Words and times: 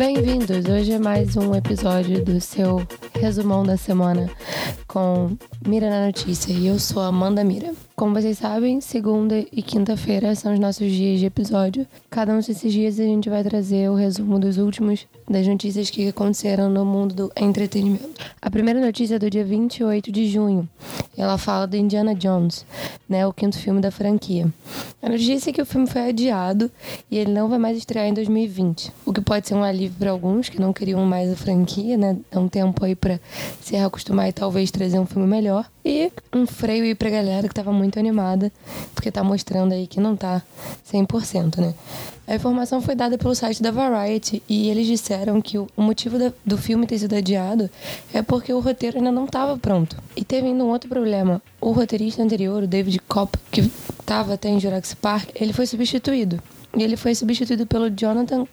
Bem-vindos! 0.00 0.64
Hoje 0.64 0.92
é 0.92 0.98
mais 0.98 1.36
um 1.36 1.54
episódio 1.54 2.24
do 2.24 2.40
seu 2.40 2.80
resumão 3.20 3.62
da 3.62 3.76
semana 3.76 4.30
com 4.88 5.36
Mira 5.66 5.90
na 5.90 6.06
Notícia 6.06 6.52
e 6.52 6.66
eu 6.66 6.78
sou 6.78 7.02
Amanda 7.02 7.44
Mira. 7.44 7.74
Como 7.94 8.14
vocês 8.14 8.38
sabem, 8.38 8.80
segunda 8.80 9.38
e 9.52 9.62
quinta-feira 9.62 10.34
são 10.34 10.54
os 10.54 10.58
nossos 10.58 10.90
dias 10.90 11.20
de 11.20 11.26
episódio. 11.26 11.86
Cada 12.08 12.32
um 12.32 12.36
desses 12.36 12.72
dias 12.72 12.98
a 12.98 13.04
gente 13.04 13.28
vai 13.28 13.44
trazer 13.44 13.90
o 13.90 13.94
resumo 13.94 14.38
dos 14.38 14.56
últimos 14.56 15.06
das 15.28 15.46
notícias 15.46 15.90
que 15.90 16.08
aconteceram 16.08 16.70
no 16.70 16.84
mundo 16.84 17.14
do 17.14 17.32
entretenimento. 17.36 18.08
A 18.40 18.50
primeira 18.50 18.80
notícia 18.80 19.16
é 19.16 19.18
do 19.18 19.28
dia 19.28 19.44
28 19.44 20.10
de 20.10 20.26
junho. 20.30 20.66
Ela 21.16 21.36
fala 21.36 21.66
do 21.66 21.76
Indiana 21.76 22.14
Jones, 22.14 22.64
né, 23.06 23.26
o 23.26 23.32
quinto 23.32 23.58
filme 23.58 23.82
da 23.82 23.90
franquia. 23.90 24.50
A 25.02 25.08
notícia 25.10 25.50
é 25.50 25.52
que 25.52 25.60
o 25.60 25.66
filme 25.66 25.86
foi 25.86 26.08
adiado 26.08 26.70
e 27.10 27.18
ele 27.18 27.32
não 27.32 27.48
vai 27.48 27.58
mais 27.58 27.76
estrear 27.76 28.06
em 28.06 28.14
2020, 28.14 28.92
o 29.04 29.12
que 29.12 29.20
pode 29.20 29.46
ser 29.46 29.54
um 29.54 29.62
alívio 29.62 29.98
para 29.98 30.10
alguns 30.10 30.48
que 30.48 30.60
não 30.60 30.72
queriam 30.72 31.04
mais 31.04 31.30
a 31.30 31.36
franquia, 31.36 31.98
né? 31.98 32.16
Dá 32.30 32.40
um 32.40 32.48
tempo 32.48 32.82
aí 32.84 32.94
para 32.94 33.20
se 33.60 33.76
acostumar 33.76 34.28
e 34.28 34.32
talvez 34.32 34.70
trazer 34.70 34.98
um 34.98 35.06
filme 35.06 35.26
melhor. 35.26 35.49
E 35.84 36.12
um 36.32 36.46
freio 36.46 36.84
aí 36.84 36.94
pra 36.94 37.10
galera 37.10 37.48
que 37.48 37.54
tava 37.54 37.72
muito 37.72 37.98
animada, 37.98 38.52
porque 38.94 39.10
tá 39.10 39.24
mostrando 39.24 39.72
aí 39.72 39.86
que 39.86 40.00
não 40.00 40.16
tá 40.16 40.42
100%, 40.92 41.58
né? 41.58 41.74
A 42.26 42.34
informação 42.36 42.80
foi 42.80 42.94
dada 42.94 43.18
pelo 43.18 43.34
site 43.34 43.62
da 43.62 43.70
Variety 43.70 44.42
e 44.48 44.68
eles 44.68 44.86
disseram 44.86 45.42
que 45.42 45.58
o 45.58 45.68
motivo 45.76 46.16
do 46.46 46.56
filme 46.56 46.86
ter 46.86 46.98
sido 46.98 47.16
adiado 47.16 47.68
é 48.14 48.22
porque 48.22 48.52
o 48.52 48.60
roteiro 48.60 48.98
ainda 48.98 49.10
não 49.10 49.24
estava 49.24 49.58
pronto. 49.58 49.96
E 50.16 50.24
teve 50.24 50.46
ainda 50.46 50.62
um 50.62 50.68
outro 50.68 50.88
problema. 50.88 51.42
O 51.60 51.72
roteirista 51.72 52.22
anterior, 52.22 52.62
o 52.62 52.68
David 52.68 53.00
Kopp, 53.08 53.36
que 53.50 53.62
estava 53.98 54.34
até 54.34 54.48
em 54.48 54.60
Jurassic 54.60 55.00
Park, 55.00 55.30
ele 55.34 55.52
foi 55.52 55.66
substituído. 55.66 56.40
E 56.76 56.84
ele 56.84 56.96
foi 56.96 57.16
substituído 57.16 57.66
pelo 57.66 57.90
Jonathan 57.90 58.46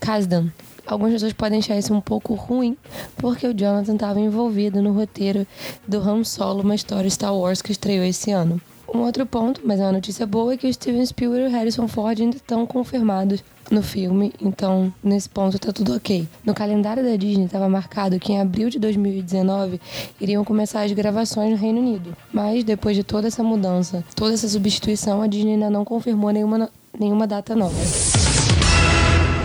Kasdan, 0.00 0.50
algumas 0.86 1.12
pessoas 1.12 1.32
podem 1.32 1.58
achar 1.58 1.76
isso 1.76 1.92
um 1.92 2.00
pouco 2.00 2.34
ruim, 2.34 2.76
porque 3.16 3.46
o 3.46 3.54
Jonathan 3.54 3.94
estava 3.94 4.20
envolvido 4.20 4.80
no 4.80 4.92
roteiro 4.92 5.46
do 5.86 5.98
Han 5.98 6.24
Solo, 6.24 6.62
uma 6.62 6.74
história 6.74 7.10
Star 7.10 7.34
Wars 7.34 7.60
que 7.60 7.72
estreou 7.72 8.04
esse 8.04 8.30
ano. 8.30 8.60
Um 8.92 9.00
outro 9.00 9.26
ponto, 9.26 9.60
mas 9.64 9.80
é 9.80 9.82
uma 9.82 9.92
notícia 9.92 10.24
boa, 10.26 10.54
é 10.54 10.56
que 10.56 10.66
o 10.66 10.72
Steven 10.72 11.04
Spielberg 11.04 11.44
e 11.44 11.48
o 11.48 11.50
Harrison 11.50 11.88
Ford 11.88 12.20
ainda 12.20 12.36
estão 12.36 12.64
confirmados 12.64 13.42
no 13.70 13.82
filme, 13.82 14.32
então 14.40 14.92
nesse 15.02 15.28
ponto 15.28 15.58
tá 15.58 15.72
tudo 15.72 15.94
ok. 15.94 16.26
No 16.44 16.54
calendário 16.54 17.02
da 17.02 17.16
Disney 17.16 17.46
estava 17.46 17.68
marcado 17.68 18.18
que 18.20 18.32
em 18.32 18.40
abril 18.40 18.70
de 18.70 18.78
2019 18.78 19.80
iriam 20.20 20.44
começar 20.44 20.82
as 20.82 20.92
gravações 20.92 21.50
no 21.50 21.56
Reino 21.56 21.80
Unido, 21.80 22.16
mas 22.32 22.62
depois 22.62 22.96
de 22.96 23.02
toda 23.02 23.26
essa 23.26 23.42
mudança, 23.42 24.04
toda 24.14 24.34
essa 24.34 24.48
substituição, 24.48 25.20
a 25.20 25.26
Disney 25.26 25.54
ainda 25.54 25.68
não 25.68 25.84
confirmou 25.84 26.30
nenhuma, 26.30 26.70
nenhuma 26.98 27.26
data 27.26 27.56
nova. 27.56 27.76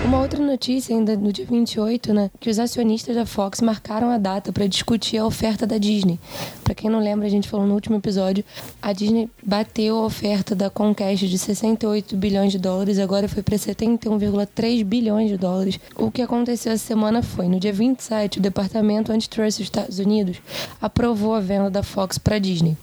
Uma 0.03 0.19
outra 0.19 0.43
notícia, 0.43 0.95
ainda 0.95 1.15
no 1.15 1.31
dia 1.31 1.45
28, 1.45 2.11
né, 2.11 2.31
que 2.39 2.49
os 2.49 2.57
acionistas 2.57 3.15
da 3.15 3.25
Fox 3.25 3.61
marcaram 3.61 4.09
a 4.09 4.17
data 4.17 4.51
para 4.51 4.65
discutir 4.65 5.17
a 5.17 5.25
oferta 5.25 5.65
da 5.67 5.77
Disney. 5.77 6.19
Para 6.63 6.73
quem 6.73 6.89
não 6.89 6.99
lembra, 6.99 7.27
a 7.27 7.29
gente 7.29 7.47
falou 7.47 7.67
no 7.67 7.75
último 7.75 7.97
episódio, 7.97 8.43
a 8.81 8.93
Disney 8.93 9.29
bateu 9.45 9.97
a 9.97 10.05
oferta 10.05 10.55
da 10.55 10.71
Comcast 10.71 11.27
de 11.27 11.37
68 11.37 12.17
bilhões 12.17 12.51
de 12.51 12.57
dólares, 12.57 12.97
agora 12.97 13.27
foi 13.27 13.43
para 13.43 13.55
71,3 13.55 14.83
bilhões 14.83 15.29
de 15.29 15.37
dólares. 15.37 15.79
O 15.95 16.09
que 16.09 16.23
aconteceu 16.23 16.71
essa 16.71 16.85
semana 16.85 17.21
foi, 17.21 17.47
no 17.47 17.59
dia 17.59 17.71
27, 17.71 18.39
o 18.39 18.41
Departamento 18.41 19.11
Antitrust 19.11 19.59
dos 19.59 19.67
Estados 19.67 19.99
Unidos 19.99 20.37
aprovou 20.81 21.35
a 21.35 21.39
venda 21.39 21.69
da 21.69 21.83
Fox 21.83 22.17
para 22.17 22.37
a 22.37 22.39
Disney, 22.39 22.75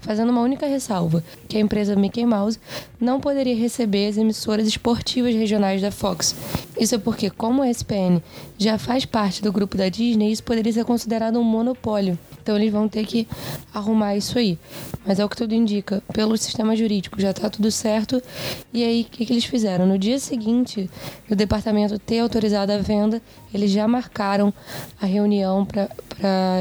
fazendo 0.00 0.30
uma 0.30 0.42
única 0.42 0.66
ressalva, 0.66 1.24
que 1.48 1.56
a 1.56 1.60
empresa 1.60 1.96
Mickey 1.96 2.26
Mouse 2.26 2.60
não 3.00 3.18
poderia 3.18 3.56
receber 3.56 4.08
as 4.08 4.18
emissoras 4.18 4.68
esportivas 4.68 5.34
regionais 5.34 5.80
da 5.80 5.90
Fox 5.90 6.34
isso 6.78 6.94
é 6.94 6.98
porque, 6.98 7.30
como 7.30 7.62
a 7.62 7.70
ESPN 7.70 8.20
já 8.58 8.78
faz 8.78 9.04
parte 9.04 9.42
do 9.42 9.52
grupo 9.52 9.76
da 9.76 9.88
Disney, 9.88 10.32
isso 10.32 10.42
poderia 10.42 10.72
ser 10.72 10.84
considerado 10.84 11.38
um 11.38 11.44
monopólio. 11.44 12.18
Então 12.46 12.54
eles 12.54 12.70
vão 12.70 12.88
ter 12.88 13.04
que 13.04 13.26
arrumar 13.74 14.14
isso 14.14 14.38
aí. 14.38 14.56
Mas 15.04 15.18
é 15.18 15.24
o 15.24 15.28
que 15.28 15.36
tudo 15.36 15.52
indica. 15.52 16.00
Pelo 16.12 16.36
sistema 16.36 16.76
jurídico 16.76 17.20
já 17.20 17.32
está 17.32 17.50
tudo 17.50 17.72
certo. 17.72 18.22
E 18.72 18.84
aí, 18.84 19.00
o 19.02 19.04
que, 19.06 19.26
que 19.26 19.32
eles 19.32 19.44
fizeram? 19.44 19.84
No 19.84 19.98
dia 19.98 20.16
seguinte 20.20 20.88
do 21.28 21.34
departamento 21.34 21.98
ter 21.98 22.20
autorizado 22.20 22.70
a 22.70 22.78
venda, 22.78 23.20
eles 23.52 23.72
já 23.72 23.88
marcaram 23.88 24.54
a 25.02 25.06
reunião 25.06 25.66
para 25.66 25.88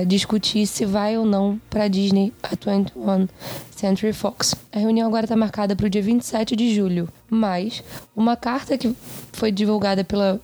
discutir 0.07 0.65
se 0.65 0.85
vai 0.85 1.19
ou 1.19 1.25
não 1.25 1.61
para 1.69 1.87
Disney 1.87 2.33
a 2.41 2.49
21 2.49 3.27
Century 3.69 4.11
Fox. 4.11 4.55
A 4.73 4.79
reunião 4.79 5.07
agora 5.07 5.25
está 5.25 5.35
marcada 5.35 5.75
para 5.75 5.85
o 5.85 5.89
dia 5.89 6.01
27 6.01 6.55
de 6.55 6.73
julho. 6.73 7.07
Mas 7.29 7.83
uma 8.15 8.35
carta 8.35 8.75
que 8.75 8.91
foi 9.33 9.51
divulgada 9.51 10.03
pela 10.03 10.41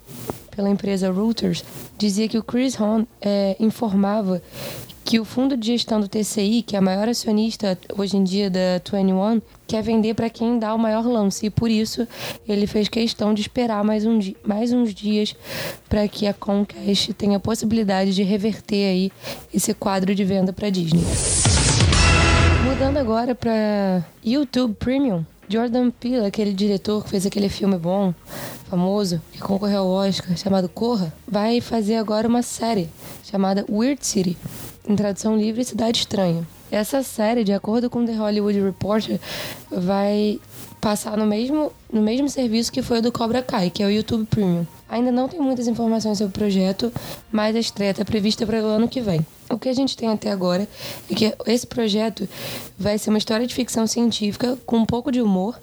pela 0.52 0.70
empresa 0.70 1.12
Reuters, 1.12 1.64
dizia 1.98 2.28
que 2.28 2.38
o 2.38 2.44
Chris 2.44 2.80
Hahn 2.80 3.06
é, 3.22 3.56
informava 3.60 4.42
que 5.12 5.20
o 5.20 5.26
fundo 5.26 5.58
de 5.58 5.68
gestão 5.68 6.00
do 6.00 6.08
TCI, 6.08 6.64
que 6.66 6.74
é 6.74 6.80
a 6.80 6.82
maior 6.82 7.10
acionista 7.10 7.78
hoje 7.98 8.16
em 8.16 8.24
dia 8.24 8.50
da 8.50 8.80
21, 8.82 9.42
quer 9.68 9.84
vender 9.84 10.14
para 10.14 10.30
quem 10.30 10.58
dá 10.58 10.74
o 10.74 10.80
maior 10.80 11.06
lance. 11.06 11.48
E 11.48 11.50
por 11.50 11.70
isso 11.70 12.08
ele 12.48 12.66
fez 12.66 12.88
questão 12.88 13.34
de 13.34 13.42
esperar 13.42 13.84
mais, 13.84 14.06
um 14.06 14.18
dia, 14.18 14.38
mais 14.42 14.72
uns 14.72 14.94
dias 14.94 15.36
para 15.90 16.08
que 16.08 16.28
a 16.28 16.34
Comcast 16.34 17.14
tenha 17.16 17.36
a 17.36 17.40
possibilidade 17.42 18.16
de 18.16 18.24
reverter 18.24 18.90
aí 18.90 19.12
esse 19.54 19.74
quadro 19.74 20.16
de 20.16 20.24
venda 20.24 20.54
para 20.54 20.70
Disney. 20.70 21.04
Mudando 22.64 22.96
agora 22.96 23.36
para 23.36 24.06
YouTube 24.24 24.76
Premium. 24.76 25.26
Jordan 25.50 25.92
Peele, 25.92 26.26
aquele 26.26 26.54
diretor 26.54 27.04
que 27.04 27.10
fez 27.10 27.26
aquele 27.26 27.50
filme 27.50 27.78
bom, 27.78 28.14
famoso, 28.70 29.22
que 29.34 29.40
concorreu 29.40 29.80
ao 29.80 29.90
Oscar, 29.90 30.38
chamado 30.38 30.70
Corra, 30.70 31.12
vai 31.28 31.60
fazer 31.60 31.96
agora 31.96 32.26
uma 32.26 32.42
série 32.42 32.90
chamada 33.22 33.66
Weird 33.70 34.06
City, 34.06 34.38
em 34.88 34.96
tradução 34.96 35.38
livre 35.38 35.64
Cidade 35.64 36.00
Estranha. 36.00 36.48
Essa 36.72 37.04
série, 37.04 37.44
de 37.44 37.52
acordo 37.52 37.90
com 37.90 38.06
The 38.06 38.14
Hollywood 38.14 38.62
Reporter, 38.62 39.20
vai 39.70 40.40
passar 40.80 41.18
no 41.18 41.26
mesmo, 41.26 41.72
no 41.92 42.02
mesmo 42.02 42.30
serviço 42.30 42.72
que 42.72 42.82
foi 42.82 43.00
o 43.00 43.02
do 43.02 43.12
Cobra 43.12 43.44
Kai, 43.44 43.70
que 43.70 43.84
é 43.84 43.86
o 43.86 43.92
YouTube 43.92 44.26
Premium. 44.26 44.66
Ainda 44.90 45.12
não 45.12 45.28
tem 45.28 45.40
muitas 45.40 45.68
informações 45.68 46.18
sobre 46.18 46.32
o 46.32 46.34
projeto, 46.34 46.92
mas 47.32 47.56
a 47.56 47.60
estreia 47.60 47.92
está 47.92 48.04
prevista 48.04 48.46
para 48.46 48.62
o 48.62 48.66
ano 48.66 48.88
que 48.88 49.00
vem. 49.00 49.26
O 49.50 49.60
que 49.60 49.70
a 49.70 49.74
gente 49.74 49.96
tem 49.96 50.10
até 50.10 50.32
agora 50.32 50.68
é 51.10 51.14
que 51.14 51.34
esse 51.46 51.68
projeto 51.68 52.28
vai 52.78 52.98
ser 52.98 53.10
uma 53.10 53.18
história 53.18 53.46
de 53.46 53.54
ficção 53.54 53.86
científica 53.86 54.58
com 54.66 54.78
um 54.78 54.86
pouco 54.86 55.12
de 55.12 55.22
humor 55.22 55.60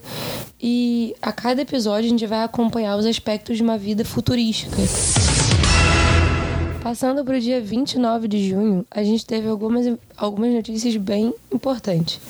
e 0.61 1.15
a 1.21 1.33
cada 1.33 1.63
episódio 1.63 2.07
a 2.07 2.11
gente 2.11 2.27
vai 2.27 2.43
acompanhar 2.43 2.97
os 2.97 3.07
aspectos 3.07 3.57
de 3.57 3.63
uma 3.63 3.79
vida 3.79 4.05
futurística. 4.05 4.77
Passando 6.83 7.25
para 7.25 7.37
o 7.37 7.41
dia 7.41 7.61
29 7.61 8.29
de 8.29 8.49
junho, 8.49 8.87
a 8.91 9.03
gente 9.03 9.27
teve 9.27 9.49
algumas, 9.49 9.99
algumas 10.17 10.55
notícias 10.55 10.97
bem 10.97 11.35
importantes. 11.53 12.21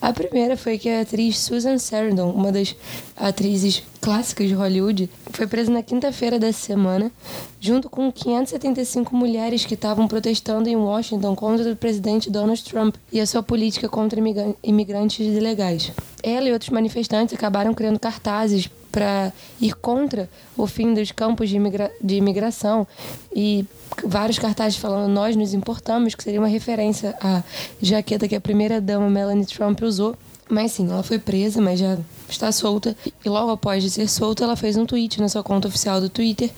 A 0.00 0.12
primeira 0.12 0.56
foi 0.56 0.78
que 0.78 0.88
a 0.88 1.00
atriz 1.00 1.38
Susan 1.38 1.76
Sarandon, 1.78 2.30
uma 2.30 2.52
das 2.52 2.76
atrizes 3.16 3.82
clássicas 4.00 4.46
de 4.46 4.54
Hollywood, 4.54 5.10
foi 5.32 5.46
presa 5.46 5.72
na 5.72 5.82
quinta-feira 5.82 6.38
dessa 6.38 6.60
semana, 6.60 7.10
junto 7.58 7.90
com 7.90 8.12
575 8.12 9.16
mulheres 9.16 9.64
que 9.64 9.74
estavam 9.74 10.06
protestando 10.06 10.68
em 10.68 10.76
Washington 10.76 11.34
contra 11.34 11.72
o 11.72 11.74
presidente 11.74 12.30
Donald 12.30 12.62
Trump 12.62 12.94
e 13.12 13.20
a 13.20 13.26
sua 13.26 13.42
política 13.42 13.88
contra 13.88 14.20
imigrantes 14.62 15.26
ilegais. 15.26 15.90
Ela 16.22 16.48
e 16.48 16.52
outros 16.52 16.70
manifestantes 16.70 17.34
acabaram 17.34 17.74
criando 17.74 17.98
cartazes 17.98 18.70
para 18.98 19.32
ir 19.60 19.76
contra 19.76 20.28
o 20.56 20.66
fim 20.66 20.92
dos 20.92 21.12
campos 21.12 21.48
de, 21.48 21.54
imigra 21.54 21.92
de 22.02 22.16
imigração 22.16 22.84
e 23.32 23.64
vários 24.04 24.40
cartazes 24.40 24.76
falando 24.76 25.08
nós 25.08 25.36
nos 25.36 25.54
importamos, 25.54 26.16
que 26.16 26.24
seria 26.24 26.40
uma 26.40 26.48
referência 26.48 27.16
à 27.20 27.44
jaqueta 27.80 28.26
que 28.26 28.34
a 28.34 28.40
primeira 28.40 28.80
dama 28.80 29.08
Melanie 29.08 29.46
Trump 29.46 29.80
usou. 29.82 30.16
Mas 30.50 30.72
sim, 30.72 30.90
ela 30.90 31.02
foi 31.02 31.18
presa, 31.18 31.60
mas 31.60 31.78
já 31.78 31.96
está 32.28 32.50
solta. 32.50 32.96
E 33.24 33.28
logo 33.28 33.52
após 33.52 33.84
ser 33.92 34.08
solta, 34.08 34.42
ela 34.42 34.56
fez 34.56 34.76
um 34.76 34.86
tweet 34.86 35.20
na 35.20 35.28
sua 35.28 35.44
conta 35.44 35.68
oficial 35.68 36.00
do 36.00 36.08
Twitter 36.08 36.50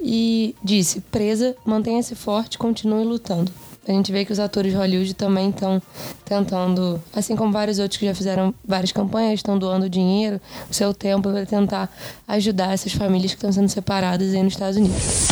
e 0.00 0.54
disse: 0.62 1.00
presa, 1.00 1.54
mantenha-se 1.66 2.14
forte, 2.14 2.56
continue 2.56 3.04
lutando. 3.04 3.52
A 3.86 3.92
gente 3.92 4.10
vê 4.10 4.24
que 4.24 4.32
os 4.32 4.38
atores 4.38 4.72
de 4.72 4.78
Hollywood 4.78 5.12
também 5.12 5.50
estão 5.50 5.80
tentando, 6.24 7.02
assim 7.14 7.36
como 7.36 7.52
vários 7.52 7.78
outros 7.78 7.98
que 7.98 8.06
já 8.06 8.14
fizeram 8.14 8.54
várias 8.66 8.92
campanhas, 8.92 9.34
estão 9.34 9.58
doando 9.58 9.90
dinheiro, 9.90 10.40
seu 10.70 10.94
tempo 10.94 11.30
para 11.30 11.44
tentar 11.44 11.94
ajudar 12.26 12.72
essas 12.72 12.94
famílias 12.94 13.32
que 13.32 13.36
estão 13.36 13.52
sendo 13.52 13.68
separadas 13.68 14.32
aí 14.32 14.42
nos 14.42 14.54
Estados 14.54 14.78
Unidos. 14.78 15.28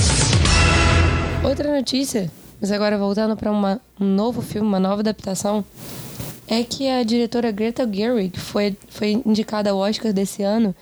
Outra 1.42 1.74
notícia, 1.74 2.30
mas 2.60 2.70
agora 2.70 2.98
voltando 2.98 3.34
para 3.36 3.50
um 3.50 3.78
novo 3.98 4.42
filme, 4.42 4.68
uma 4.68 4.78
nova 4.78 5.00
adaptação, 5.00 5.64
é 6.52 6.62
que 6.62 6.86
a 6.86 7.02
diretora 7.02 7.50
Greta 7.50 7.88
Gerwig, 7.90 8.28
que 8.28 8.38
foi, 8.38 8.76
foi 8.86 9.22
indicada 9.24 9.70
ao 9.70 9.78
Oscar 9.78 10.12
desse 10.12 10.42
ano, 10.42 10.76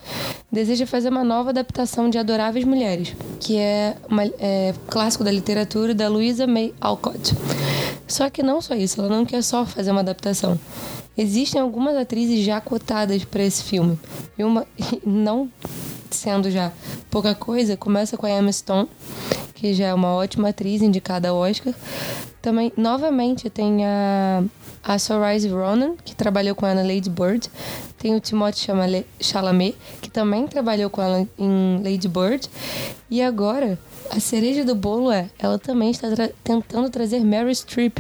deseja 0.51 0.85
fazer 0.85 1.11
uma 1.11 1.23
nova 1.23 1.51
adaptação 1.51 2.11
de 2.11 2.19
Adoráveis 2.19 2.65
Mulheres, 2.65 3.15
que 3.39 3.57
é, 3.57 3.97
uma, 4.09 4.25
é 4.41 4.75
clássico 4.89 5.23
da 5.23 5.31
literatura 5.31 5.95
da 5.95 6.09
Louisa 6.09 6.45
May 6.45 6.75
Alcott. 6.81 7.37
Só 8.09 8.29
que 8.29 8.43
não 8.43 8.61
só 8.61 8.75
isso, 8.75 9.01
ela 9.01 9.09
não 9.09 9.25
quer 9.25 9.43
só 9.43 9.65
fazer 9.65 9.93
uma 9.93 10.01
adaptação. 10.01 10.59
Existem 11.17 11.61
algumas 11.61 11.97
atrizes 11.97 12.45
já 12.45 12.61
cotadas 12.61 13.25
para 13.25 13.45
esse 13.45 13.63
filme. 13.63 13.97
E 14.37 14.43
uma 14.43 14.67
não 15.07 15.49
sendo 16.11 16.51
já 16.51 16.73
pouca 17.09 17.33
coisa, 17.33 17.77
começa 17.77 18.17
com 18.17 18.27
a 18.27 18.31
Emma 18.31 18.51
Stone, 18.51 18.89
que 19.55 19.73
já 19.73 19.87
é 19.87 19.95
uma 19.95 20.15
ótima 20.15 20.49
atriz 20.49 20.83
indicada 20.83 21.29
ao 21.29 21.37
Oscar. 21.37 21.73
Também, 22.43 22.73
novamente, 22.77 23.51
tem 23.51 23.85
a, 23.85 24.43
a 24.83 24.97
Ronan, 25.53 25.95
que 26.05 26.15
trabalhou 26.15 26.55
com 26.55 26.67
ela 26.67 26.83
em 26.83 26.95
Lady 26.95 27.11
Bird. 27.11 27.51
Tem 27.99 28.15
o 28.15 28.21
Timothée 28.21 29.05
Chalamet, 29.21 29.77
que 30.01 30.11
também 30.11 30.47
trabalhou 30.47 30.89
com 30.89 31.03
ela 31.03 31.29
em 31.39 31.83
Lady 31.85 32.09
Bird. 32.09 32.49
E 33.11 33.21
agora, 33.21 33.79
a 34.11 34.19
cereja 34.19 34.65
do 34.65 34.75
bolo 34.75 35.13
é, 35.13 35.29
ela 35.39 35.59
também 35.59 35.91
está 35.91 36.11
tra 36.11 36.31
tentando 36.43 36.89
trazer 36.89 37.21
Mary 37.25 37.55
Streep 37.55 37.99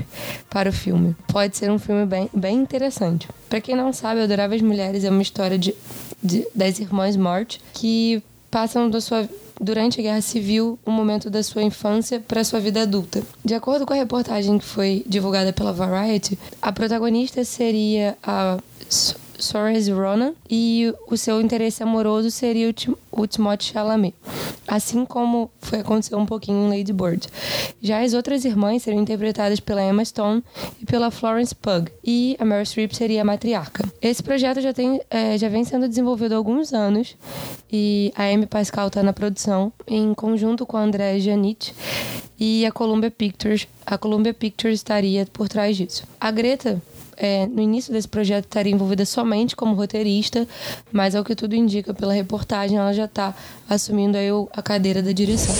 para 0.48 0.70
o 0.70 0.72
filme. 0.72 1.14
Pode 1.28 1.56
ser 1.56 1.70
um 1.70 1.78
filme 1.78 2.06
bem, 2.06 2.30
bem 2.32 2.56
interessante. 2.56 3.28
Para 3.48 3.60
quem 3.60 3.76
não 3.76 3.92
sabe, 3.92 4.22
Adoráveis 4.22 4.62
Mulheres 4.62 5.04
é 5.04 5.10
uma 5.10 5.22
história 5.22 5.58
de, 5.58 5.74
de 6.22 6.46
das 6.54 6.78
irmãs 6.78 7.16
Mort 7.16 7.58
que 7.74 8.22
passam 8.50 8.88
da 8.88 9.00
sua 9.00 9.28
durante 9.60 10.00
a 10.00 10.02
Guerra 10.02 10.22
Civil, 10.22 10.78
um 10.86 10.90
momento 10.90 11.28
da 11.28 11.42
sua 11.42 11.62
infância 11.62 12.18
para 12.18 12.42
sua 12.42 12.58
vida 12.58 12.82
adulta. 12.82 13.22
De 13.44 13.54
acordo 13.54 13.84
com 13.84 13.92
a 13.92 13.96
reportagem 13.96 14.58
que 14.58 14.64
foi 14.64 15.04
divulgada 15.06 15.52
pela 15.52 15.72
Variety, 15.72 16.38
a 16.62 16.72
protagonista 16.72 17.44
seria 17.44 18.16
a 18.22 18.58
Saoirse 19.40 19.90
Ronan 19.90 20.34
e 20.48 20.92
o 21.08 21.16
seu 21.16 21.40
interesse 21.40 21.82
amoroso 21.82 22.30
seria 22.30 22.68
o, 22.68 22.72
Tim 22.72 22.94
o 23.10 23.26
Timothée 23.26 23.72
Chalamet, 23.72 24.14
assim 24.66 25.04
como 25.04 25.50
foi 25.58 25.80
acontecer 25.80 26.14
um 26.14 26.26
pouquinho 26.26 26.66
em 26.66 26.78
Lady 26.78 26.92
Bird. 26.92 27.26
Já 27.80 28.00
as 28.02 28.14
outras 28.14 28.44
irmãs 28.44 28.82
seriam 28.82 29.02
interpretadas 29.02 29.60
pela 29.60 29.82
Emma 29.82 30.04
Stone 30.04 30.42
e 30.80 30.86
pela 30.86 31.10
Florence 31.10 31.54
Pugh, 31.54 31.90
e 32.04 32.36
a 32.38 32.44
Meryl 32.44 32.64
Streep 32.64 32.92
seria 32.92 33.22
a 33.22 33.24
matriarca. 33.24 33.84
Esse 34.00 34.22
projeto 34.22 34.60
já, 34.60 34.72
tem, 34.72 35.00
é, 35.10 35.36
já 35.36 35.48
vem 35.48 35.64
sendo 35.64 35.88
desenvolvido 35.88 36.32
há 36.32 36.36
alguns 36.36 36.72
anos 36.72 37.16
e 37.72 38.12
a 38.16 38.24
Amy 38.24 38.46
Pascal 38.46 38.88
está 38.88 39.02
na 39.02 39.12
produção, 39.12 39.72
em 39.86 40.14
conjunto 40.14 40.64
com 40.66 40.76
a 40.76 40.82
Andrea 40.82 41.18
Janit 41.18 41.74
e 42.38 42.64
a 42.64 42.72
Columbia 42.72 43.10
Pictures. 43.10 43.68
A 43.84 43.98
Columbia 43.98 44.32
Pictures 44.32 44.78
estaria 44.78 45.26
por 45.26 45.48
trás 45.48 45.76
disso. 45.76 46.04
A 46.20 46.30
Greta 46.30 46.80
é, 47.20 47.46
no 47.46 47.60
início 47.60 47.92
desse 47.92 48.08
projeto 48.08 48.46
estaria 48.46 48.72
envolvida 48.72 49.04
somente 49.04 49.54
como 49.54 49.74
roteirista, 49.74 50.48
mas 50.90 51.14
ao 51.14 51.22
que 51.22 51.36
tudo 51.36 51.54
indica 51.54 51.92
pela 51.92 52.14
reportagem, 52.14 52.78
ela 52.78 52.94
já 52.94 53.04
está 53.04 53.34
assumindo 53.68 54.16
aí 54.16 54.28
a 54.52 54.62
cadeira 54.62 55.02
da 55.02 55.12
direção. 55.12 55.54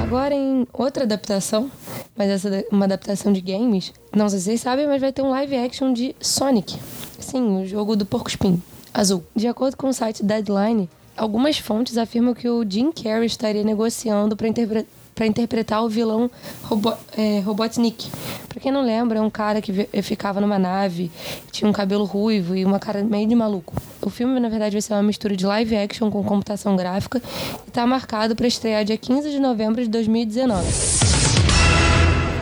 Agora 0.00 0.34
em 0.34 0.66
outra 0.72 1.02
adaptação, 1.02 1.70
mas 2.16 2.30
essa 2.30 2.48
é 2.48 2.64
uma 2.70 2.84
adaptação 2.84 3.32
de 3.32 3.40
games, 3.40 3.92
não 4.14 4.28
sei 4.28 4.38
se 4.38 4.44
vocês 4.44 4.60
sabem, 4.60 4.86
mas 4.86 5.00
vai 5.00 5.12
ter 5.12 5.22
um 5.22 5.30
live 5.30 5.56
action 5.56 5.92
de 5.92 6.14
Sonic. 6.20 6.78
Sim, 7.18 7.62
o 7.62 7.66
jogo 7.66 7.96
do 7.96 8.06
porco 8.06 8.30
espinho 8.30 8.62
azul. 8.94 9.24
De 9.34 9.46
acordo 9.46 9.76
com 9.76 9.88
o 9.88 9.92
site 9.92 10.24
Deadline, 10.24 10.88
algumas 11.16 11.58
fontes 11.58 11.98
afirmam 11.98 12.34
que 12.34 12.48
o 12.48 12.64
Jim 12.68 12.90
Carrey 12.90 13.26
estaria 13.26 13.64
negociando 13.64 14.36
para 14.36 14.48
interpretar 14.48 14.97
para 15.18 15.26
interpretar 15.26 15.84
o 15.84 15.88
vilão 15.88 16.30
Robo 16.62 16.94
é, 17.16 17.40
Robotnik. 17.40 18.08
Pra 18.48 18.60
quem 18.60 18.70
não 18.70 18.82
lembra, 18.82 19.18
é 19.18 19.20
um 19.20 19.28
cara 19.28 19.60
que 19.60 19.72
ficava 20.00 20.40
numa 20.40 20.60
nave, 20.60 21.10
tinha 21.50 21.68
um 21.68 21.72
cabelo 21.72 22.04
ruivo 22.04 22.54
e 22.54 22.64
uma 22.64 22.78
cara 22.78 23.02
meio 23.02 23.26
de 23.26 23.34
maluco. 23.34 23.74
O 24.00 24.10
filme, 24.10 24.38
na 24.38 24.48
verdade, 24.48 24.76
vai 24.76 24.80
ser 24.80 24.92
uma 24.92 25.02
mistura 25.02 25.36
de 25.36 25.44
live 25.44 25.76
action 25.76 26.08
com 26.08 26.22
computação 26.22 26.76
gráfica 26.76 27.20
e 27.66 27.68
está 27.68 27.84
marcado 27.84 28.36
para 28.36 28.46
estrear 28.46 28.84
dia 28.84 28.96
15 28.96 29.28
de 29.28 29.40
novembro 29.40 29.82
de 29.82 29.88
2019. 29.88 30.64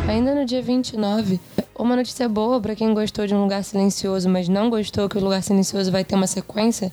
Ainda 0.06 0.34
no 0.34 0.44
dia 0.44 0.60
29, 0.60 1.40
uma 1.78 1.96
notícia 1.96 2.28
boa 2.28 2.60
para 2.60 2.74
quem 2.74 2.92
gostou 2.94 3.26
de 3.26 3.34
Um 3.34 3.42
Lugar 3.42 3.62
Silencioso, 3.62 4.28
mas 4.28 4.48
não 4.48 4.70
gostou 4.70 5.08
que 5.08 5.18
O 5.18 5.20
Lugar 5.20 5.42
Silencioso 5.42 5.90
vai 5.90 6.04
ter 6.04 6.14
uma 6.14 6.26
sequência, 6.26 6.92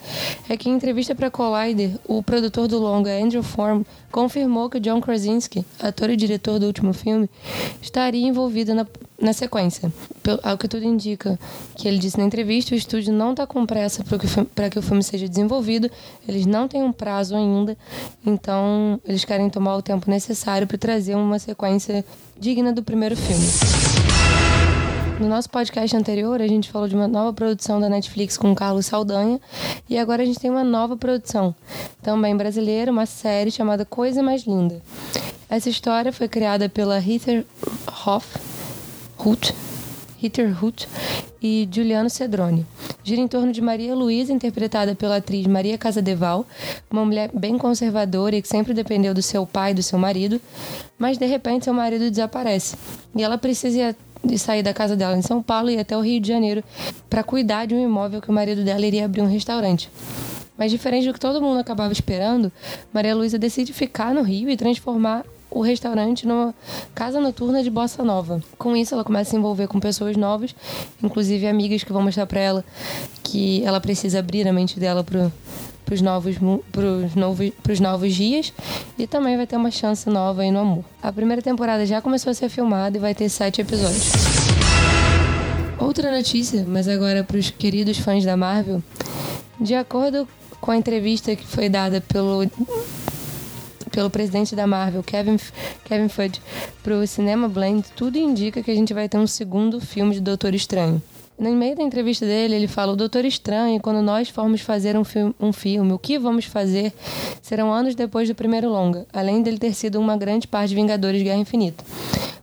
é 0.50 0.58
que 0.58 0.70
em 0.70 0.74
entrevista 0.74 1.16
para 1.16 1.32
Collider, 1.32 1.92
o 2.08 2.22
produtor 2.22 2.68
do 2.68 2.80
longa, 2.80 3.12
Andrew 3.12 3.44
Form, 3.44 3.84
confirmou 4.12 4.70
que 4.70 4.80
John 4.80 5.02
Krasinski, 5.02 5.66
ator 5.80 6.10
e 6.10 6.16
diretor 6.16 6.60
do 6.60 6.68
último 6.68 6.94
filme, 6.94 7.30
estaria 7.82 8.28
envolvido 8.28 8.76
na, 8.76 8.86
na 9.20 9.34
sequência. 9.34 9.92
Ao 10.44 10.58
que 10.58 10.68
tudo 10.68 10.86
indica, 10.86 11.40
que 11.76 11.88
ele 11.88 11.98
disse 11.98 12.18
na 12.18 12.26
entrevista, 12.26 12.76
o 12.76 12.78
estúdio 12.78 13.14
não 13.14 13.32
está 13.32 13.48
com 13.48 13.66
pressa 13.66 14.04
para 14.04 14.18
que, 14.20 14.70
que 14.70 14.80
o 14.80 14.82
filme 14.82 15.04
seja 15.04 15.28
desenvolvido, 15.28 15.90
eles 16.28 16.46
não 16.46 16.68
têm 16.68 16.84
um 16.84 16.92
prazo 16.92 17.36
ainda, 17.36 17.78
então 18.26 19.00
eles 19.06 19.26
querem 19.26 19.50
tomar 19.50 19.76
o 19.76 19.82
tempo 19.82 20.10
necessário 20.10 20.68
para 20.68 20.78
trazer 20.78 21.16
uma 21.16 21.40
sequência 21.40 22.06
digna 22.40 22.72
do 22.72 22.84
primeiro 22.84 23.16
filme. 23.16 23.83
No 25.24 25.30
nosso 25.30 25.50
podcast 25.50 25.96
anterior, 25.96 26.42
a 26.42 26.48
gente 26.48 26.70
falou 26.70 26.86
de 26.86 26.96
uma 26.96 27.08
nova 27.08 27.32
produção 27.32 27.80
da 27.80 27.88
Netflix 27.88 28.36
com 28.36 28.54
Carlos 28.54 28.88
Saldanha. 28.88 29.40
E 29.90 29.98
agora 29.98 30.22
a 30.22 30.26
gente 30.26 30.38
tem 30.38 30.52
uma 30.52 30.66
nova 30.66 30.98
produção, 30.98 31.56
também 32.02 32.36
brasileira, 32.36 32.92
uma 32.92 33.06
série 33.06 33.50
chamada 33.50 33.86
Coisa 33.86 34.22
Mais 34.22 34.44
Linda. 34.44 34.82
Essa 35.50 35.70
história 35.70 36.12
foi 36.12 36.28
criada 36.28 36.68
pela 36.68 36.98
Heather 36.98 37.46
Hoff, 38.06 38.38
Ruth, 39.16 39.52
Heather 40.22 40.54
Ruth 40.60 40.88
e 41.42 41.70
Juliano 41.72 42.10
Cedrone. 42.10 42.66
Gira 43.02 43.22
em 43.22 43.28
torno 43.28 43.54
de 43.54 43.62
Maria 43.62 43.96
Luísa, 43.96 44.34
interpretada 44.34 44.94
pela 44.94 45.16
atriz 45.16 45.48
Maria 45.48 45.78
Casadeval, 45.78 46.46
uma 46.92 47.06
mulher 47.06 47.32
bem 47.34 47.58
conservadora 47.58 48.36
e 48.36 48.42
que 48.42 48.48
sempre 48.50 48.74
dependeu 48.74 49.14
do 49.14 49.22
seu 49.22 49.46
pai 49.46 49.72
e 49.72 49.76
do 49.76 49.84
seu 49.84 49.98
marido, 49.98 50.42
mas 50.98 51.18
de 51.18 51.26
repente 51.26 51.64
seu 51.64 51.74
marido 51.74 52.10
desaparece. 52.10 52.76
E 53.16 53.24
ela 53.24 53.38
precisa 53.38 53.96
de 54.24 54.38
sair 54.40 54.64
da 54.64 54.74
casa 54.74 54.96
dela 54.96 55.18
em 55.18 55.22
São 55.22 55.42
Paulo 55.42 55.70
e 55.70 55.74
ir 55.74 55.80
até 55.80 55.98
o 55.98 56.02
Rio 56.02 56.20
de 56.20 56.28
Janeiro 56.28 56.64
para 57.10 57.24
cuidar 57.24 57.66
de 57.66 57.76
um 57.76 57.84
imóvel 57.84 58.22
que 58.22 58.30
o 58.30 58.34
marido 58.34 58.64
dela 58.64 58.86
iria 58.86 59.06
abrir 59.06 59.22
um 59.22 59.28
restaurante. 59.28 59.90
Mas 60.58 60.72
diferente 60.72 61.08
do 61.08 61.14
que 61.14 61.20
todo 61.20 61.42
mundo 61.42 61.60
acabava 61.60 61.92
esperando, 61.92 62.52
Maria 62.94 63.16
Luísa 63.16 63.38
decide 63.38 63.74
ficar 63.74 64.14
no 64.14 64.22
Rio 64.22 64.50
e 64.50 64.56
transformar 64.56 65.26
o 65.50 65.62
restaurante 65.62 66.28
numa 66.28 66.54
casa 66.96 67.20
noturna 67.20 67.62
de 67.62 67.70
bossa 67.70 68.04
nova. 68.04 68.42
Com 68.58 68.76
isso, 68.76 68.94
ela 68.94 69.04
começa 69.04 69.30
a 69.30 69.32
se 69.32 69.38
envolver 69.38 69.68
com 69.68 69.80
pessoas 69.80 70.18
novas, 70.18 70.56
inclusive 71.02 71.48
amigas 71.48 71.84
que 71.84 71.94
vão 71.94 72.02
mostrar 72.02 72.26
para 72.26 72.40
ela 72.40 72.66
que 73.24 73.64
ela 73.64 73.80
precisa 73.80 74.20
abrir 74.20 74.48
a 74.48 74.54
mente 74.54 74.80
dela 74.80 75.04
para 75.04 75.32
para 75.86 75.96
os 75.96 76.02
novos, 76.02 76.36
pros 76.72 77.16
novos, 77.16 77.50
pros 77.62 77.80
novos 77.80 78.14
dias 78.14 78.54
e 78.98 79.06
também 79.08 79.38
vai 79.38 79.48
ter 79.48 79.56
uma 79.56 79.72
chance 79.72 80.10
nova 80.10 80.42
aí 80.42 80.52
no 80.52 80.60
amor. 80.60 80.86
A 81.02 81.12
primeira 81.12 81.42
temporada 81.42 81.86
já 81.86 82.02
começou 82.02 82.32
a 82.32 82.34
ser 82.34 82.50
filmada 82.50 82.98
e 82.98 83.00
vai 83.00 83.14
ter 83.14 83.30
sete 83.30 83.62
episódios. 83.62 84.12
Outra 85.80 86.16
notícia, 86.16 86.66
mas 86.68 86.88
agora 86.88 87.24
para 87.24 87.38
os 87.38 87.50
queridos 87.50 87.98
fãs 87.98 88.24
da 88.24 88.38
Marvel, 88.38 88.82
de 89.60 89.76
acordo 89.76 90.28
com 90.62 90.72
a 90.72 90.78
entrevista 90.78 91.36
que 91.36 91.46
foi 91.46 91.68
dada 91.68 92.00
pelo 92.02 92.50
pelo 93.92 94.10
presidente 94.10 94.56
da 94.56 94.66
Marvel, 94.66 95.04
Kevin, 95.04 95.38
Kevin 95.86 96.10
Feige, 96.10 96.42
para 96.82 96.96
o 96.96 97.06
Cinema 97.06 97.48
Blend, 97.48 97.86
tudo 97.96 98.18
indica 98.18 98.64
que 98.64 98.72
a 98.72 98.76
gente 98.76 98.92
vai 98.92 99.08
ter 99.08 99.20
um 99.20 99.28
segundo 99.28 99.80
filme 99.80 100.16
de 100.16 100.20
Doutor 100.20 100.56
Estranho. 100.56 101.00
No 101.44 101.52
meio 101.52 101.76
da 101.76 101.84
entrevista 101.84 102.26
dele, 102.26 102.56
ele 102.56 102.68
fala: 102.70 102.94
O 102.94 102.96
Doutor 102.96 103.26
Estranho, 103.26 103.78
quando 103.82 104.02
nós 104.02 104.30
formos 104.30 104.62
fazer 104.62 104.96
um, 104.96 105.04
fi 105.04 105.20
um 105.38 105.52
filme, 105.52 105.92
o 105.92 106.00
que 106.00 106.18
vamos 106.18 106.46
fazer 106.46 106.94
serão 107.42 107.70
anos 107.70 107.96
depois 107.96 108.30
do 108.30 108.34
primeiro 108.34 108.70
longa, 108.70 109.06
além 109.12 109.42
dele 109.42 109.58
ter 109.58 109.74
sido 109.74 110.00
uma 110.00 110.16
grande 110.16 110.48
parte 110.48 110.70
de 110.70 110.76
Vingadores 110.76 111.22
Guerra 111.22 111.40
Infinita. 111.40 111.84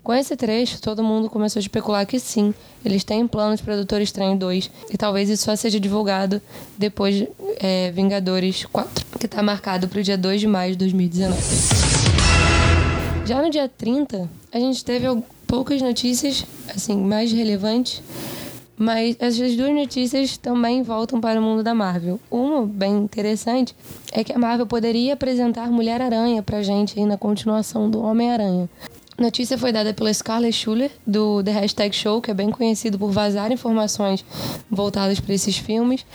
Com 0.02 0.12
esse 0.12 0.36
trecho, 0.36 0.82
todo 0.82 1.02
mundo 1.02 1.30
começou 1.30 1.58
a 1.58 1.62
especular 1.62 2.04
que 2.04 2.20
sim, 2.20 2.52
eles 2.84 3.02
têm 3.02 3.26
planos 3.26 3.62
para 3.62 3.74
Doutor 3.74 4.02
Estranho 4.02 4.36
2, 4.36 4.70
e 4.92 4.98
talvez 4.98 5.30
isso 5.30 5.44
só 5.44 5.56
seja 5.56 5.80
divulgado 5.80 6.42
depois 6.76 7.14
de 7.14 7.28
é, 7.58 7.90
Vingadores 7.92 8.66
4, 8.66 9.06
que 9.18 9.24
está 9.24 9.42
marcado 9.42 9.88
para 9.88 10.00
o 10.00 10.02
dia 10.02 10.18
2 10.18 10.42
de 10.42 10.46
maio 10.46 10.72
de 10.72 10.78
2019. 10.78 11.40
Já 13.24 13.40
no 13.40 13.48
dia 13.48 13.66
30, 13.66 14.28
a 14.52 14.58
gente 14.58 14.84
teve 14.84 15.06
poucas 15.46 15.80
notícias 15.80 16.44
assim 16.68 16.98
mais 16.98 17.32
relevantes 17.32 18.02
mas 18.80 19.14
essas 19.18 19.54
duas 19.54 19.74
notícias 19.74 20.38
também 20.38 20.82
voltam 20.82 21.20
para 21.20 21.38
o 21.38 21.42
mundo 21.42 21.62
da 21.62 21.74
Marvel. 21.74 22.18
Uma 22.30 22.64
bem 22.64 22.96
interessante 22.96 23.76
é 24.10 24.24
que 24.24 24.32
a 24.32 24.38
Marvel 24.38 24.66
poderia 24.66 25.12
apresentar 25.12 25.70
Mulher-Aranha 25.70 26.42
pra 26.42 26.62
gente 26.62 26.98
aí 26.98 27.04
na 27.04 27.18
continuação 27.18 27.90
do 27.90 28.00
Homem-Aranha. 28.00 28.70
Notícia 29.18 29.58
foi 29.58 29.70
dada 29.70 29.92
pela 29.92 30.10
Scarlett 30.14 30.56
Schuller, 30.56 30.90
do 31.06 31.42
The 31.44 31.50
Hashtag 31.50 31.94
Show, 31.94 32.22
que 32.22 32.30
é 32.30 32.34
bem 32.34 32.50
conhecido 32.50 32.98
por 32.98 33.10
vazar 33.10 33.52
informações 33.52 34.24
voltadas 34.70 35.20
para 35.20 35.34
esses 35.34 35.58
filmes. 35.58 36.06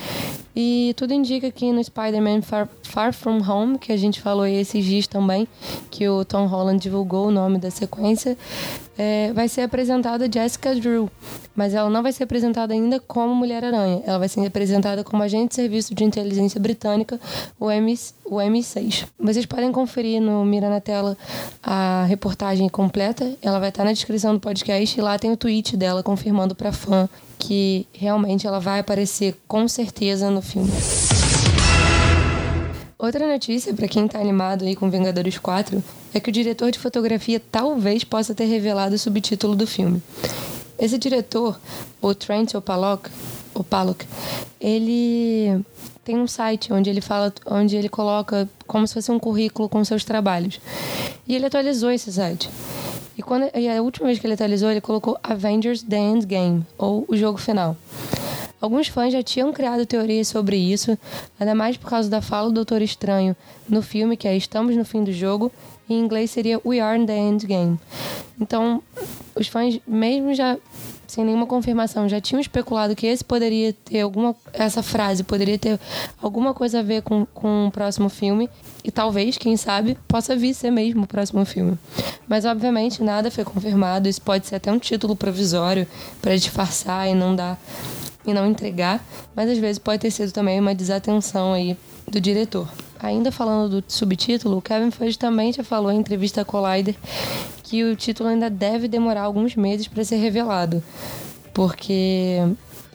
E 0.55 0.91
tudo 0.97 1.13
indica 1.13 1.51
que 1.51 1.71
no 1.71 1.83
Spider-Man 1.83 2.41
Far, 2.41 2.67
Far, 2.81 3.13
From 3.13 3.47
Home, 3.47 3.77
que 3.77 3.91
a 3.91 3.97
gente 3.97 4.19
falou 4.19 4.47
esses 4.47 4.83
dias 4.83 5.05
também, 5.05 5.47
que 5.91 6.09
o 6.09 6.25
Tom 6.25 6.47
Holland 6.47 6.81
divulgou 6.81 7.27
o 7.27 7.31
nome 7.31 7.59
da 7.59 7.69
sequência, 7.69 8.35
é, 8.97 9.31
vai 9.33 9.47
ser 9.47 9.61
apresentada 9.61 10.27
Jessica 10.31 10.73
Drew, 10.73 11.07
mas 11.55 11.73
ela 11.73 11.89
não 11.89 12.03
vai 12.03 12.11
ser 12.11 12.23
apresentada 12.23 12.73
ainda 12.73 12.99
como 12.99 13.33
Mulher-Aranha. 13.33 14.01
Ela 14.05 14.19
vai 14.19 14.27
ser 14.27 14.45
apresentada 14.45 15.03
como 15.03 15.23
agente 15.23 15.49
de 15.49 15.55
serviço 15.55 15.95
de 15.95 16.03
inteligência 16.03 16.59
britânica, 16.59 17.19
o, 17.59 17.71
M, 17.71 17.97
o 18.25 18.35
M6. 18.35 19.05
Vocês 19.19 19.45
podem 19.45 19.71
conferir 19.71 20.21
no 20.21 20.43
Mira 20.43 20.69
na 20.69 20.81
Tela 20.81 21.17
a 21.63 22.05
reportagem 22.07 22.67
completa. 22.67 23.35
Ela 23.41 23.59
vai 23.59 23.69
estar 23.69 23.83
na 23.83 23.93
descrição 23.93 24.33
do 24.33 24.39
podcast 24.39 24.99
e 24.99 25.01
lá 25.01 25.17
tem 25.17 25.31
o 25.31 25.37
tweet 25.37 25.77
dela 25.77 26.03
confirmando 26.03 26.53
para 26.53 26.71
fã 26.71 27.07
que 27.39 27.87
realmente 27.93 28.45
ela 28.45 28.59
vai 28.59 28.79
aparecer 28.79 29.35
com 29.47 29.67
certeza 29.67 30.29
no 30.29 30.41
filme. 30.41 30.71
Outra 32.97 33.27
notícia 33.27 33.73
para 33.73 33.87
quem 33.87 34.07
tá 34.07 34.19
animado 34.19 34.63
aí 34.63 34.75
com 34.75 34.89
Vingadores 34.89 35.37
4 35.37 35.83
é 36.13 36.19
que 36.19 36.29
o 36.29 36.33
diretor 36.33 36.71
de 36.71 36.79
fotografia 36.79 37.41
talvez 37.51 38.03
possa 38.03 38.33
ter 38.33 38.45
revelado 38.45 38.95
o 38.95 38.97
subtítulo 38.97 39.55
do 39.55 39.67
filme. 39.67 40.01
Esse 40.77 40.97
diretor, 40.97 41.59
o 42.01 42.13
Trent 42.13 42.53
Opalok, 42.53 43.09
Opalok 43.53 44.05
ele 44.59 45.63
tem 46.03 46.17
um 46.17 46.27
site 46.27 46.73
onde 46.73 46.89
ele 46.89 47.01
fala, 47.01 47.33
onde 47.45 47.75
ele 47.75 47.87
coloca 47.89 48.49
como 48.67 48.87
se 48.87 48.93
fosse 48.93 49.11
um 49.11 49.19
currículo 49.19 49.69
com 49.69 49.83
seus 49.85 50.03
trabalhos. 50.03 50.59
E 51.27 51.35
ele 51.35 51.45
atualizou 51.45 51.91
esse 51.91 52.11
site. 52.11 52.49
E, 53.17 53.21
quando, 53.21 53.49
e 53.55 53.69
a 53.69 53.81
última 53.81 54.07
vez 54.07 54.19
que 54.19 54.27
ele 54.27 54.33
atualizou, 54.33 54.69
ele 54.69 54.81
colocou 54.81 55.17
Avengers 55.23 55.81
The 55.83 55.97
Endgame, 55.97 56.65
ou 56.77 57.05
o 57.07 57.15
jogo 57.15 57.37
final. 57.37 57.77
Alguns 58.59 58.87
fãs 58.87 59.13
já 59.13 59.21
tinham 59.21 59.53
criado 59.53 59.85
teorias 59.85 60.27
sobre 60.27 60.57
isso, 60.57 60.97
ainda 61.39 61.53
mais 61.53 61.77
por 61.77 61.89
causa 61.89 62.09
da 62.09 62.21
fala 62.21 62.49
do 62.49 62.55
Doutor 62.55 62.81
Estranho 62.81 63.35
no 63.69 63.81
filme, 63.81 64.17
que 64.17 64.27
é 64.27 64.35
Estamos 64.35 64.75
no 64.75 64.83
fim 64.83 65.03
do 65.03 65.13
jogo, 65.13 65.51
em 65.89 65.99
inglês 65.99 66.31
seria 66.31 66.59
We 66.65 66.79
are 66.79 66.99
in 66.99 67.05
the 67.05 67.17
Endgame. 67.17 67.79
Então, 68.39 68.81
os 69.35 69.47
fãs, 69.47 69.79
mesmo 69.87 70.33
já 70.33 70.57
sem 71.07 71.23
nenhuma 71.23 71.45
confirmação, 71.45 72.09
já 72.09 72.19
tinham 72.19 72.41
especulado 72.41 72.95
que 72.95 73.05
esse 73.05 73.23
poderia 73.23 73.71
ter 73.73 74.01
alguma. 74.01 74.35
Essa 74.51 74.83
frase 74.83 75.23
poderia 75.23 75.57
ter 75.57 75.79
alguma 76.21 76.53
coisa 76.53 76.79
a 76.79 76.83
ver 76.83 77.03
com, 77.03 77.25
com 77.27 77.67
o 77.67 77.71
próximo 77.71 78.09
filme. 78.09 78.49
E 78.83 78.91
talvez, 78.91 79.37
quem 79.37 79.55
sabe, 79.55 79.97
possa 80.07 80.35
vir 80.35 80.53
ser 80.53 80.71
mesmo 80.71 81.03
o 81.03 81.07
próximo 81.07 81.45
filme. 81.45 81.77
Mas, 82.27 82.43
obviamente, 82.45 83.03
nada 83.03 83.31
foi 83.31 83.43
confirmado. 83.43 84.09
Isso 84.09 84.21
pode 84.21 84.47
ser 84.47 84.55
até 84.55 84.71
um 84.71 84.79
título 84.79 85.15
provisório 85.15 85.87
para 86.21 86.35
disfarçar 86.35 87.07
e 87.07 87.13
não 87.13 87.35
dar 87.35 87.59
e 88.25 88.33
não 88.33 88.47
entregar, 88.47 89.05
mas 89.35 89.49
às 89.49 89.57
vezes 89.57 89.77
pode 89.77 89.99
ter 89.99 90.11
sido 90.11 90.31
também 90.31 90.59
uma 90.59 90.73
desatenção 90.73 91.53
aí 91.53 91.77
do 92.09 92.19
diretor. 92.19 92.67
Ainda 92.99 93.31
falando 93.31 93.81
do 93.81 93.91
subtítulo, 93.91 94.57
o 94.57 94.61
Kevin 94.61 94.91
Feige 94.91 95.17
também 95.17 95.51
já 95.51 95.63
falou 95.63 95.91
em 95.91 95.99
entrevista 95.99 96.41
a 96.41 96.45
Collider 96.45 96.95
que 97.63 97.83
o 97.83 97.95
título 97.95 98.29
ainda 98.29 98.49
deve 98.49 98.87
demorar 98.87 99.23
alguns 99.23 99.55
meses 99.55 99.87
para 99.87 100.03
ser 100.03 100.17
revelado, 100.17 100.83
porque 101.53 102.39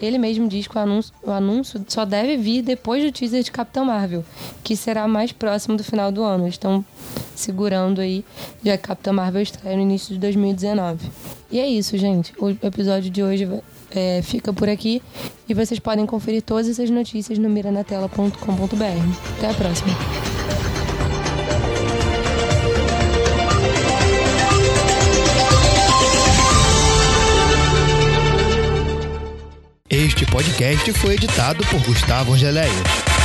ele 0.00 0.16
mesmo 0.16 0.49
diz 0.49 0.66
que 0.66 0.76
o 0.76 0.80
anúncio, 0.80 1.12
o 1.23 1.30
anúncio, 1.30 1.85
só 1.87 2.04
deve 2.04 2.37
vir 2.37 2.62
depois 2.62 3.04
do 3.04 3.12
teaser 3.12 3.42
de 3.42 3.52
Capitão 3.52 3.85
Marvel, 3.85 4.25
que 4.64 4.75
será 4.75 5.07
mais 5.07 5.30
próximo 5.33 5.76
do 5.76 5.85
final 5.85 6.11
do 6.11 6.23
ano. 6.23 6.49
Estão 6.49 6.85
segurando 7.35 8.00
aí, 8.00 8.25
já 8.64 8.78
que 8.78 8.85
Capitão 8.85 9.12
Marvel 9.12 9.42
estreia 9.42 9.76
no 9.76 9.83
início 9.83 10.14
de 10.14 10.21
2019. 10.21 11.11
E 11.50 11.61
é 11.61 11.66
isso, 11.66 11.99
gente. 11.99 12.33
O 12.38 12.50
episódio 12.50 13.11
de 13.11 13.23
hoje 13.23 13.47
é, 13.94 14.23
fica 14.23 14.52
por 14.52 14.68
aqui 14.68 15.02
e 15.49 15.54
vocês 15.54 15.80
podem 15.80 16.06
conferir 16.06 16.42
todas 16.42 16.68
essas 16.68 16.90
notícias 16.90 17.38
no 17.38 17.49
miranatela.com.br. 17.49 19.37
Até 19.38 19.50
a 19.50 19.54
próxima. 19.54 19.97
Este 29.88 30.25
podcast 30.26 30.92
foi 30.92 31.14
editado 31.14 31.66
por 31.66 31.80
Gustavo 31.82 32.35
Angeléia. 32.35 33.20